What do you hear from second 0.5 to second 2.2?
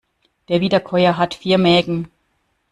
Wiederkäuer hat vier Mägen.